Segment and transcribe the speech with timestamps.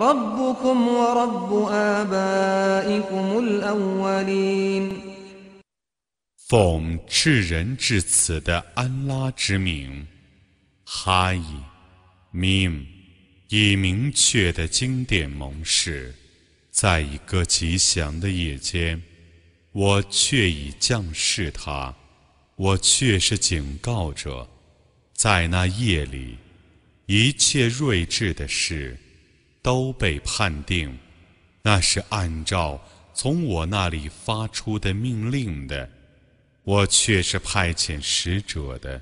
[0.00, 4.96] ربكم ورب آبائكم الأولين
[6.48, 10.06] 奉至仁至慈的安拉之名，
[10.84, 11.44] 哈伊，
[12.32, 12.84] mim，
[13.48, 16.14] 以明确的经典盟誓，
[16.70, 19.02] 在一个吉祥的夜间，
[19.72, 21.92] 我却已降示他，
[22.54, 24.48] 我却是警告者，
[25.14, 26.38] 在那夜里，
[27.06, 28.96] 一切睿智的事
[29.61, 30.97] 都被判定，
[31.61, 32.81] 那是按照
[33.13, 35.89] 从我那里发出的命令的。
[36.63, 39.01] 我却是派遣使者的，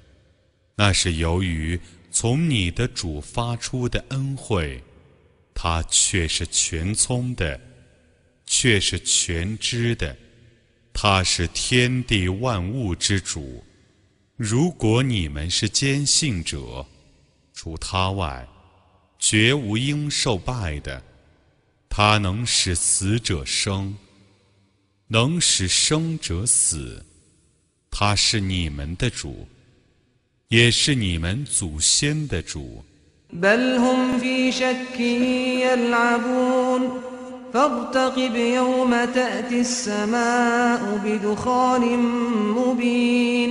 [0.75, 1.79] 那是由于
[2.09, 4.81] 从你的主发出的恩惠，
[5.53, 7.59] 他却是全聪的，
[8.45, 10.15] 却是全知的，
[10.93, 13.61] 他是天地万物之主。
[14.37, 16.85] 如果你们是坚信者，
[17.53, 18.47] 除他外，
[19.18, 21.02] 绝无应受拜的。
[21.88, 23.94] 他能使死者生，
[25.08, 27.04] 能使生者死。
[27.90, 29.46] 他是你们的主，
[30.48, 32.84] 也是你们祖先的主。
[33.32, 35.00] بل هم في شك
[35.66, 37.02] يلعبون
[37.52, 41.98] فارتقب يوم تأتي السماء بدخان
[42.54, 43.50] مبين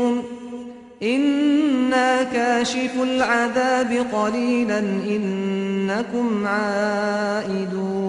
[1.02, 8.06] إنا كاشف العذاب قليلا إنكم عائدون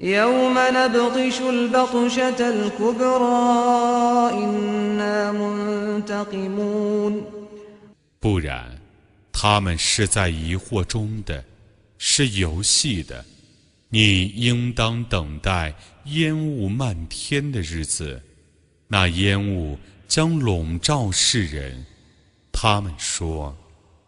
[0.00, 7.24] يوم نبطش البطشة الكبرى إنا منتقمون
[8.20, 8.80] 不然，
[9.30, 11.44] 他们是在疑惑中的，
[11.98, 13.24] 是游戏的。
[13.88, 15.74] 你应当等待
[16.06, 18.20] 烟雾漫天的日子，
[18.88, 19.78] 那烟雾
[20.11, 21.85] 将笼罩世人。
[22.51, 23.55] 他们说，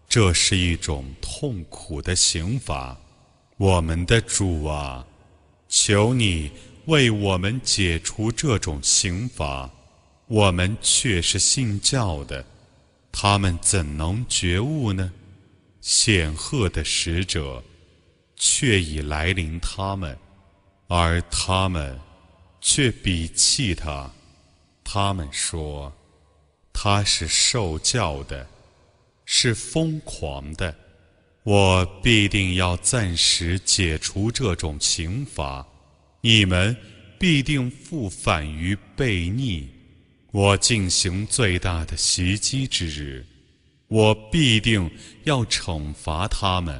[0.10, 2.98] 这是一种痛苦的刑罚。
[3.56, 5.08] 我们的主啊，
[5.70, 6.52] 求你
[6.88, 9.72] 为我们解除这种刑罚。
[10.28, 12.44] 我们却是信教的。
[13.10, 15.10] 他们怎能觉悟呢？
[15.80, 17.64] 显赫的使者
[18.36, 20.18] 却已来临他们，
[20.90, 21.98] 而他们
[22.60, 24.12] 却鄙弃他。
[24.96, 25.92] 他们说
[26.72, 28.48] 他是受教的，
[29.26, 30.76] 是疯狂的。
[31.42, 35.68] 我必定要暂时解除这种刑罚，
[36.22, 36.78] 你们
[37.18, 39.68] 必定复返于悖逆。
[40.32, 43.26] 我进行最大的袭击之日，
[43.88, 44.88] 我必定
[45.24, 46.80] 要惩罚他们。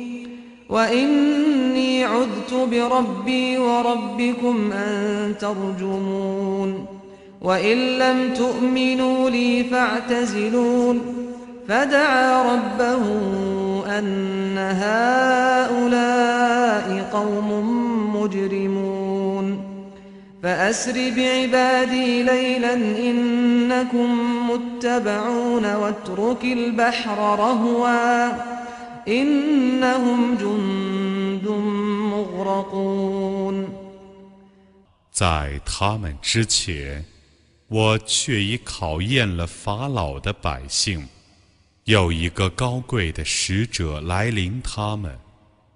[0.71, 6.85] وإني عذت بربي وربكم أن ترجمون
[7.41, 11.01] وإن لم تؤمنوا لي فاعتزلون
[11.67, 13.05] فدعا ربه
[13.99, 16.01] أن هؤلاء
[17.13, 17.51] قوم
[18.15, 19.61] مجرمون
[20.43, 24.09] فأسر بعبادي ليلا إنكم
[24.49, 28.31] متبعون واترك البحر رهوا
[29.06, 31.46] إنهم جند
[32.12, 33.68] مغرقون
[35.10, 37.04] 在他们之前，
[37.68, 41.06] 我却已考验了法老的百姓。
[41.84, 45.16] 有一个高贵的使者来临他们，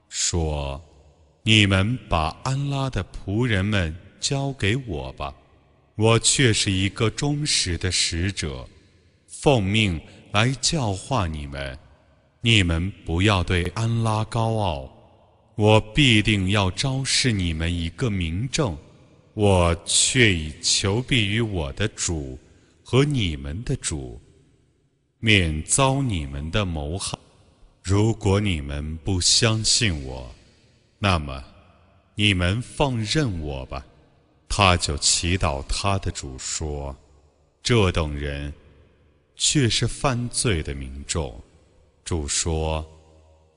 [0.09, 5.33] 说：“你们把安拉的仆人们交给我吧，
[5.95, 8.69] 我却是一个忠实的使者，
[9.29, 10.01] 奉命
[10.33, 11.79] 来教化你们。
[12.46, 14.88] 你们不要对安拉高傲，
[15.56, 18.78] 我必定要昭示你们一个明证。”
[19.34, 22.40] 我却已求必于我的主
[22.84, 24.22] 和你们的主，
[25.20, 27.18] 免遭你们的谋害。
[27.82, 30.34] 如果你们不相信我，
[31.00, 31.44] 那么
[32.14, 33.84] 你们放任我吧。
[34.48, 36.96] 他就祈祷他的主说
[37.64, 38.54] ：“这等人
[39.36, 41.44] 却是犯罪的民众。”
[42.06, 42.88] 主说：“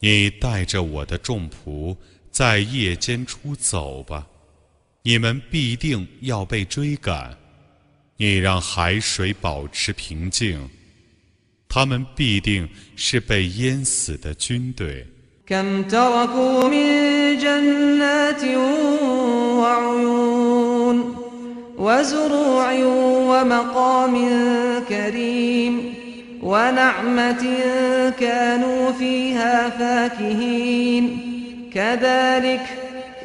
[0.00, 1.96] 你带着我的众仆
[2.30, 4.26] 在夜间出走吧。”
[5.04, 7.34] 你们必定要被追赶，
[8.16, 10.68] 你让海水保持平静，
[11.68, 15.06] 他们必定是被淹死的军队。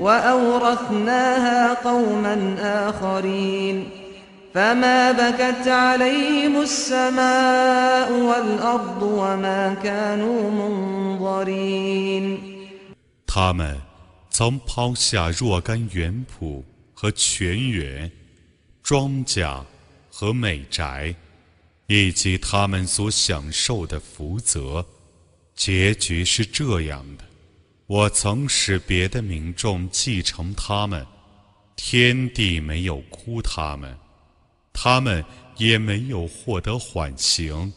[0.00, 3.88] وأورثناها قوما آخرين
[4.54, 12.38] فما بكت عليهم السماء والأرض وما كانوا منظرين
[13.26, 13.76] 他们
[14.30, 16.62] 曾抛下若干园圃
[16.94, 18.10] 和泉源、
[18.82, 19.62] 庄稼
[20.10, 21.14] 和美宅，
[21.92, 24.84] 以及他们所享受的福泽，
[25.54, 27.24] 结局是这样的。
[27.86, 31.06] 我曾使别的民众继承他们，
[31.76, 33.96] 天地没有哭他们，
[34.72, 35.24] 他们
[35.56, 37.72] 也没有获得缓刑。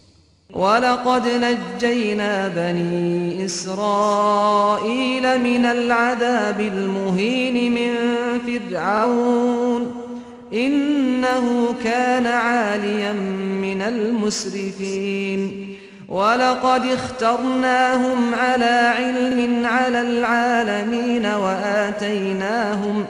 [0.53, 7.91] ولقد نجينا بني إسرائيل من العذاب المهين من
[8.39, 10.04] فرعون
[10.53, 13.13] إنه كان عاليا
[13.61, 15.75] من المسرفين
[16.07, 23.05] ولقد اخترناهم على علم على العالمين وآتيناهم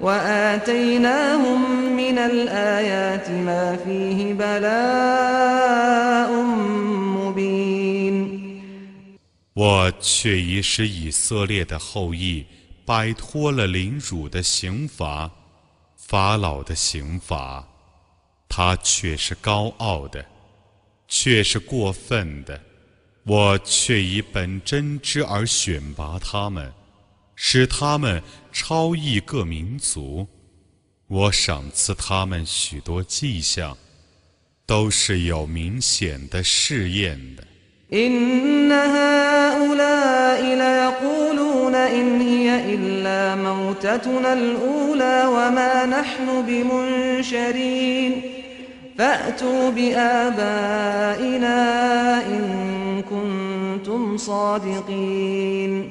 [0.00, 6.32] وآتيناهم من الآيات ما فيه بلاء
[7.16, 8.40] مبين
[9.54, 12.46] 我却已使以色列的后裔
[12.86, 15.30] 摆脱了凌辱的刑罚，
[16.07, 17.67] 法老的刑罚，
[18.47, 20.23] 他却是高傲的。
[21.07, 22.59] 却是过分的，
[23.25, 26.73] 我却以本真之而选拔他们，
[27.35, 28.21] 使他们
[28.51, 30.27] 超异各民族。
[31.07, 33.77] 我赏赐他们许多迹象，
[34.65, 37.43] 都是有明显的试验的。
[49.00, 51.56] فأتوا بآبائنا
[52.26, 52.42] إن
[53.10, 55.90] كنتم صادقين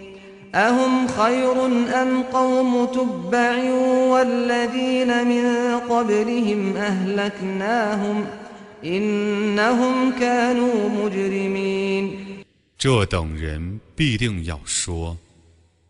[0.55, 1.65] أهم خير
[2.01, 3.74] أم قوم تبع
[4.12, 5.45] والذين من
[5.89, 8.25] قبلهم أهلكناهم
[8.86, 12.25] إنهم كانوا مجرمين
[12.77, 15.17] 这等人必定要说：“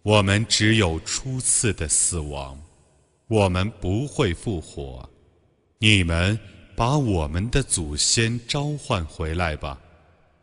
[0.04, 2.60] 我们只有初次的死亡，
[3.26, 5.08] 我们不会复活。
[5.78, 6.38] 你们
[6.76, 9.80] 把我们的祖先召唤回来吧！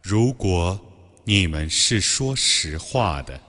[0.01, 0.79] 如果
[1.25, 3.39] 你们是说实话的，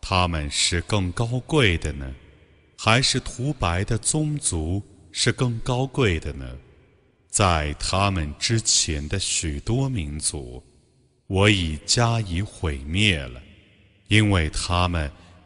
[0.00, 2.12] 他们是更高贵的呢，
[2.76, 6.56] 还是涂白的宗族是更高贵的呢？
[7.28, 10.60] 在他们之前的许多民族，
[11.28, 13.40] 我已加以毁灭了，
[14.08, 15.08] 因为他们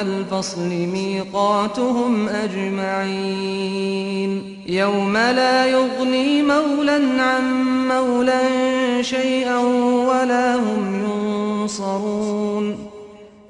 [0.00, 3.82] الفصل ميقاتهم أجمعين
[4.66, 7.44] يوم لا يغني مولا عن
[7.88, 8.42] مولا
[9.02, 9.58] شيئا
[10.08, 12.90] ولا هم ينصرون ينصرون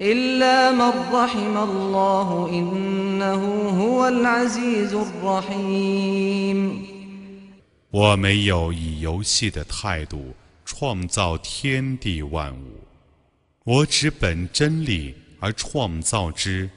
[0.00, 3.42] إلا من رحم الله إنه
[3.80, 6.86] هو العزيز الرحيم
[7.90, 12.80] 我没有以游戏的态度创造天地万物，
[13.64, 16.69] 我只本真理 而创造之，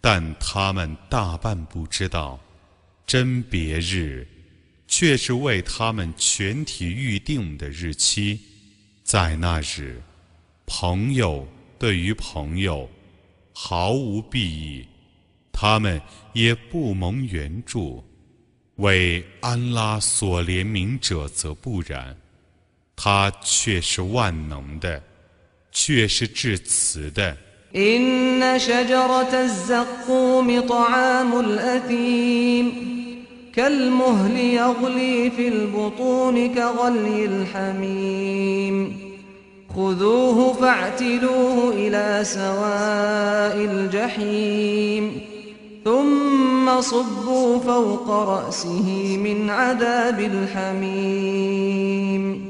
[0.00, 2.40] 但他们大半不知道，
[3.06, 4.26] 真别日，
[4.88, 8.40] 却是为他们全体预定的日期，
[9.04, 10.00] 在那日，
[10.64, 11.46] 朋友
[11.78, 12.88] 对于朋友
[13.52, 14.88] 毫无裨益，
[15.52, 16.00] 他们
[16.32, 18.02] 也不蒙援助。
[18.76, 22.16] 为安拉所怜悯者则不然，
[22.96, 25.02] 他却是万能的，
[25.70, 27.36] 却是至慈的。
[27.76, 32.90] إن شجرة الزقوم طعام الأثيم.
[33.54, 38.96] كالمهل يغلي في البطون كغلي الحميم.
[39.76, 45.20] خذوه فاعتلوه إلى سواء الجحيم.
[45.84, 52.49] ثم صبوا فوق رأسه من عذاب الحميم.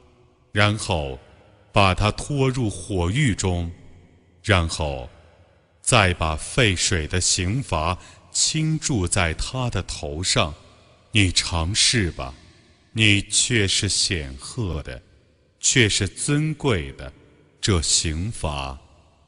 [0.51, 1.19] 然后
[1.71, 3.71] 把他拖入火狱中，
[4.43, 5.09] 然后
[5.81, 7.97] 再把沸水的刑罚
[8.31, 10.53] 倾注在他的头上。
[11.11, 12.33] 你尝试吧，
[12.93, 15.01] 你却是显赫的，
[15.59, 17.11] 却是尊贵的，
[17.59, 18.77] 这刑罚。”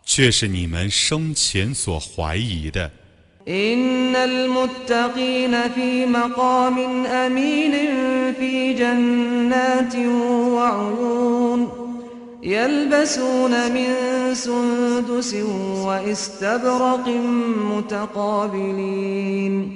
[0.06, 2.92] 却是你们生前所怀疑的。
[3.48, 7.72] إن المتقين في مقام أمين
[8.40, 9.96] في جنات
[10.56, 11.70] وعيون
[12.44, 13.94] يلبسون من
[14.34, 15.36] سندس
[15.86, 17.08] واستبرق
[17.78, 19.72] متقابلين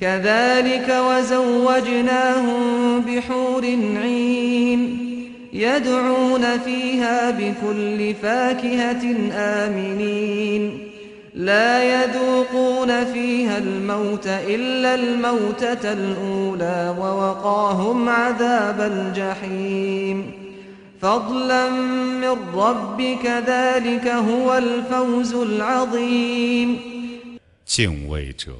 [0.00, 3.64] كذلك وزوجناهم بحور
[4.02, 4.98] عين
[5.52, 10.93] يدعون فيها بكل فاكهة آمنين
[11.33, 20.31] لا يذوقون فيها الموت إلا الموتة الأولى ووقاهم عذاب الجحيم
[21.01, 21.69] فضلا
[22.21, 26.79] من ربك ذلك هو الفوز العظيم
[27.65, 28.51] 敬畏者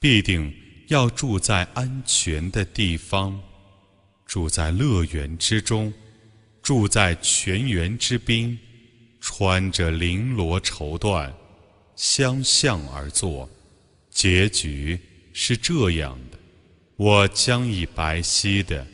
[0.00, 0.52] 必定
[0.88, 3.38] 要住在安全的地方。
[4.26, 5.92] 住在乐园之中，
[6.62, 8.58] 住在泉源之滨，
[9.20, 11.30] 穿着绫罗绸缎，
[11.95, 13.49] 相向而坐。
[14.09, 14.99] 结局
[15.33, 16.37] 是这样的：
[16.97, 18.85] 我将以白皙的、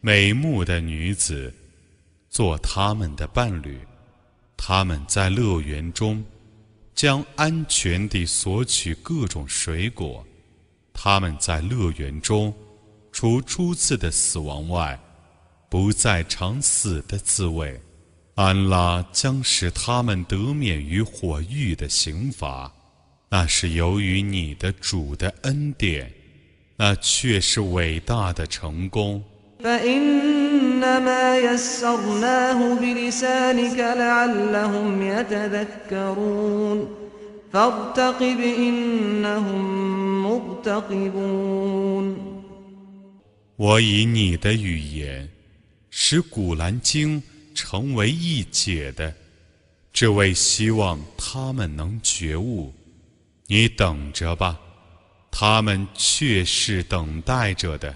[0.00, 1.52] 美目的女子
[2.30, 3.78] 做他们的伴侣，
[4.56, 6.24] 他们在乐园中
[6.94, 10.24] 将安全地索取各种水果，
[10.92, 12.54] 他们在乐园中。
[13.10, 14.98] 除初次的死亡外，
[15.68, 17.78] 不再尝死的滋味。
[18.44, 22.72] 安拉将使他们得免于火狱的刑罚，
[23.30, 26.12] 那是由于你的主的恩典，
[26.76, 29.22] 那却是伟大的成功。
[43.56, 45.28] 我以你的语言，
[45.90, 47.22] 使《古兰经》
[47.54, 49.14] 成为一解的，
[49.92, 52.74] 只为希望他们能觉悟。
[53.46, 54.58] 你等着吧，
[55.30, 57.94] 他们却是等待着的。